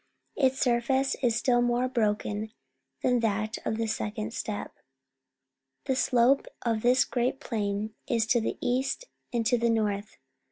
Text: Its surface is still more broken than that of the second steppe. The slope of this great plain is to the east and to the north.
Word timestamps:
Its 0.35 0.57
surface 0.59 1.15
is 1.21 1.35
still 1.35 1.61
more 1.61 1.87
broken 1.87 2.51
than 3.03 3.19
that 3.19 3.59
of 3.67 3.77
the 3.77 3.85
second 3.85 4.33
steppe. 4.33 4.71
The 5.85 5.95
slope 5.95 6.47
of 6.63 6.81
this 6.81 7.05
great 7.05 7.39
plain 7.39 7.93
is 8.07 8.25
to 8.25 8.41
the 8.41 8.57
east 8.61 9.05
and 9.31 9.45
to 9.45 9.59
the 9.59 9.69
north. 9.69 10.17